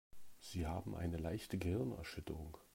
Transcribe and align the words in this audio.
Sie 0.39 0.65
haben 0.65 0.95
eine 0.95 1.17
leichte 1.17 1.59
Gehirnerschütterung. 1.59 2.57